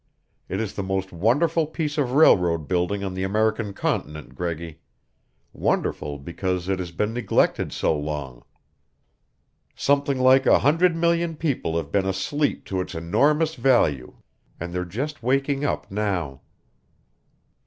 It 0.49 0.59
is 0.59 0.73
the 0.73 0.81
most 0.81 1.13
wonderful 1.13 1.67
piece 1.67 1.95
of 1.95 2.13
railroad 2.13 2.67
building 2.67 3.03
on 3.03 3.13
the 3.13 3.21
American 3.21 3.71
continent, 3.71 4.33
Greggy 4.33 4.79
wonderful 5.53 6.17
because 6.17 6.67
it 6.67 6.79
has 6.79 6.91
been 6.91 7.13
neglected 7.13 7.71
so 7.71 7.95
long. 7.95 8.41
Something 9.75 10.17
like 10.17 10.47
a 10.47 10.57
hundred 10.57 10.95
million 10.95 11.35
people 11.35 11.77
have 11.77 11.91
been 11.91 12.07
asleep 12.07 12.65
to 12.65 12.81
its 12.81 12.95
enormous 12.95 13.53
value, 13.53 14.15
and 14.59 14.73
they're 14.73 14.83
just 14.85 15.21
waking 15.21 15.63
up 15.65 15.91
now. 15.91 16.41